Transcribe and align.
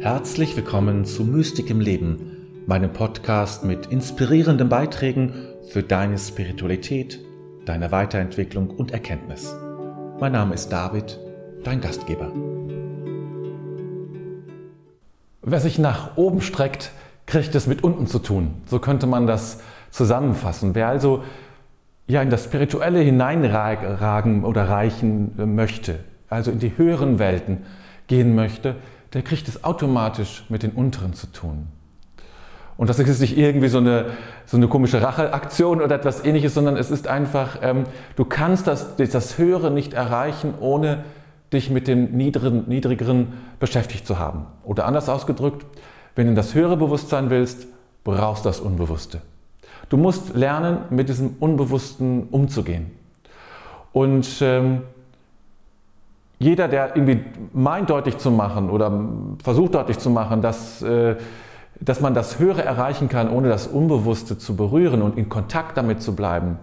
Herzlich 0.00 0.56
willkommen 0.56 1.04
zu 1.04 1.24
Mystik 1.24 1.68
im 1.68 1.78
Leben, 1.78 2.64
meinem 2.66 2.90
Podcast 2.90 3.64
mit 3.64 3.84
inspirierenden 3.88 4.70
Beiträgen 4.70 5.34
für 5.68 5.82
deine 5.82 6.16
Spiritualität, 6.16 7.20
deine 7.66 7.92
Weiterentwicklung 7.92 8.70
und 8.70 8.92
Erkenntnis. 8.92 9.54
Mein 10.18 10.32
Name 10.32 10.54
ist 10.54 10.70
David, 10.70 11.20
dein 11.64 11.82
Gastgeber. 11.82 12.32
Wer 15.42 15.60
sich 15.60 15.78
nach 15.78 16.16
oben 16.16 16.40
streckt, 16.40 16.92
kriegt 17.26 17.54
es 17.54 17.66
mit 17.66 17.84
unten 17.84 18.06
zu 18.06 18.20
tun. 18.20 18.54
So 18.64 18.78
könnte 18.78 19.06
man 19.06 19.26
das 19.26 19.60
zusammenfassen. 19.90 20.74
Wer 20.74 20.88
also 20.88 21.24
ja 22.06 22.22
in 22.22 22.30
das 22.30 22.44
Spirituelle 22.44 23.00
hineinragen 23.00 24.44
oder 24.46 24.66
reichen 24.66 25.54
möchte, 25.54 25.98
also 26.30 26.50
in 26.50 26.58
die 26.58 26.78
höheren 26.78 27.18
Welten 27.18 27.66
gehen 28.06 28.34
möchte, 28.34 28.76
der 29.12 29.22
kriegt 29.22 29.48
es 29.48 29.64
automatisch 29.64 30.44
mit 30.48 30.62
den 30.62 30.72
unteren 30.72 31.14
zu 31.14 31.26
tun. 31.26 31.66
Und 32.76 32.88
das 32.88 32.98
ist 32.98 33.20
nicht 33.20 33.36
irgendwie 33.36 33.68
so 33.68 33.78
eine, 33.78 34.06
so 34.46 34.56
eine 34.56 34.66
komische 34.66 35.02
Racheaktion 35.02 35.82
oder 35.82 35.96
etwas 35.96 36.24
ähnliches, 36.24 36.54
sondern 36.54 36.78
es 36.78 36.90
ist 36.90 37.08
einfach, 37.08 37.58
ähm, 37.60 37.84
du 38.16 38.24
kannst 38.24 38.66
das, 38.66 38.96
das 38.96 39.36
Höhere 39.36 39.70
nicht 39.70 39.92
erreichen, 39.92 40.54
ohne 40.60 41.04
dich 41.52 41.68
mit 41.68 41.88
dem 41.88 42.12
Niedrigen, 42.16 42.68
Niedrigeren 42.68 43.34
beschäftigt 43.58 44.06
zu 44.06 44.18
haben. 44.18 44.46
Oder 44.64 44.86
anders 44.86 45.08
ausgedrückt, 45.10 45.66
wenn 46.14 46.28
du 46.28 46.34
das 46.34 46.54
höhere 46.54 46.76
Bewusstsein 46.76 47.28
willst, 47.28 47.66
brauchst 48.02 48.44
du 48.44 48.48
das 48.48 48.60
Unbewusste. 48.60 49.20
Du 49.90 49.96
musst 49.96 50.34
lernen, 50.34 50.78
mit 50.88 51.08
diesem 51.08 51.36
Unbewussten 51.38 52.28
umzugehen. 52.30 52.92
Und 53.92 54.26
ähm, 54.40 54.82
jeder, 56.40 56.68
der 56.68 56.96
irgendwie 56.96 57.22
meint 57.52 57.90
deutlich 57.90 58.16
zu 58.16 58.30
machen 58.30 58.70
oder 58.70 58.90
versucht 59.44 59.74
deutlich 59.74 59.98
zu 59.98 60.08
machen, 60.08 60.40
dass, 60.40 60.80
äh, 60.80 61.16
dass 61.78 62.00
man 62.00 62.14
das 62.14 62.38
Höhere 62.38 62.64
erreichen 62.64 63.10
kann, 63.10 63.28
ohne 63.30 63.48
das 63.48 63.66
Unbewusste 63.66 64.38
zu 64.38 64.56
berühren 64.56 65.02
und 65.02 65.18
in 65.18 65.28
Kontakt 65.28 65.76
damit 65.76 66.02
zu 66.02 66.16
bleiben, 66.16 66.58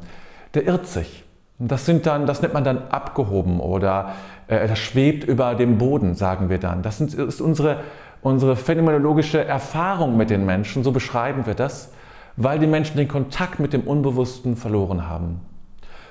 der 0.55 0.65
irrt 0.65 0.87
sich. 0.87 1.23
das, 1.59 1.85
sind 1.85 2.07
dann, 2.07 2.25
das 2.25 2.41
nennt 2.41 2.55
man 2.55 2.63
dann 2.63 2.87
abgehoben 2.89 3.59
oder 3.59 4.13
äh, 4.47 4.67
das 4.67 4.79
schwebt 4.79 5.23
über 5.23 5.53
dem 5.53 5.77
Boden, 5.77 6.15
sagen 6.15 6.49
wir 6.49 6.57
dann. 6.57 6.81
Das 6.81 6.99
ist 6.99 7.39
unsere, 7.39 7.81
unsere 8.23 8.55
phänomenologische 8.55 9.45
Erfahrung 9.45 10.17
mit 10.17 10.31
den 10.31 10.43
Menschen, 10.43 10.83
so 10.83 10.91
beschreiben 10.91 11.45
wir 11.45 11.53
das, 11.53 11.91
weil 12.35 12.57
die 12.57 12.67
Menschen 12.67 12.97
den 12.97 13.07
Kontakt 13.07 13.59
mit 13.59 13.73
dem 13.73 13.81
Unbewussten 13.81 14.55
verloren 14.55 15.07
haben. 15.07 15.41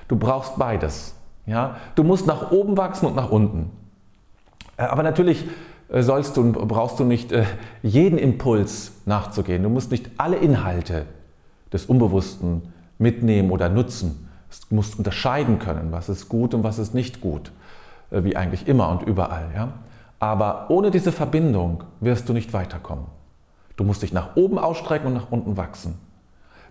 Du 0.07 0.15
brauchst 0.15 0.57
beides. 0.57 1.16
Ja? 1.47 1.77
Du 1.95 2.03
musst 2.03 2.27
nach 2.27 2.51
oben 2.51 2.77
wachsen 2.77 3.07
und 3.07 3.15
nach 3.15 3.31
unten. 3.31 3.71
Äh, 4.77 4.83
aber 4.83 5.01
natürlich 5.01 5.45
äh, 5.89 6.03
sollst 6.03 6.37
du 6.37 6.41
und 6.41 6.53
brauchst 6.67 6.99
du 6.99 7.03
nicht 7.03 7.31
äh, 7.31 7.45
jeden 7.81 8.19
Impuls 8.19 8.91
nachzugehen. 9.05 9.63
Du 9.63 9.69
musst 9.69 9.89
nicht 9.89 10.11
alle 10.17 10.35
Inhalte 10.35 11.05
des 11.73 11.85
Unbewussten 11.85 12.73
mitnehmen 12.99 13.49
oder 13.49 13.69
nutzen. 13.69 14.29
Du 14.69 14.75
musst 14.75 14.97
unterscheiden 14.97 15.59
können, 15.59 15.91
was 15.91 16.09
ist 16.09 16.29
gut 16.29 16.53
und 16.53 16.63
was 16.63 16.79
ist 16.79 16.93
nicht 16.93 17.19
gut, 17.19 17.51
wie 18.09 18.37
eigentlich 18.37 18.65
immer 18.67 18.89
und 18.89 19.03
überall. 19.03 19.49
Ja? 19.53 19.73
Aber 20.19 20.67
ohne 20.69 20.89
diese 20.89 21.11
Verbindung 21.11 21.83
wirst 21.99 22.29
du 22.29 22.33
nicht 22.33 22.53
weiterkommen. 22.53 23.05
Du 23.75 23.83
musst 23.83 24.03
dich 24.03 24.13
nach 24.13 24.37
oben 24.37 24.57
ausstrecken 24.57 25.07
und 25.07 25.13
nach 25.15 25.31
unten 25.31 25.57
wachsen. 25.57 25.95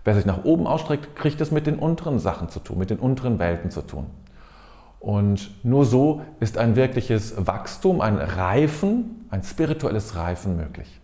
Wer 0.03 0.15
sich 0.15 0.25
nach 0.25 0.43
oben 0.43 0.65
ausstreckt, 0.65 1.15
kriegt 1.15 1.39
es 1.39 1.51
mit 1.51 1.67
den 1.67 1.77
unteren 1.77 2.17
Sachen 2.17 2.49
zu 2.49 2.59
tun, 2.59 2.79
mit 2.79 2.89
den 2.89 2.97
unteren 2.97 3.37
Welten 3.37 3.69
zu 3.69 3.81
tun. 3.81 4.07
Und 4.99 5.63
nur 5.63 5.85
so 5.85 6.21
ist 6.39 6.57
ein 6.57 6.75
wirkliches 6.75 7.45
Wachstum, 7.45 8.01
ein 8.01 8.17
Reifen, 8.17 9.25
ein 9.29 9.43
spirituelles 9.43 10.15
Reifen 10.15 10.57
möglich. 10.57 10.99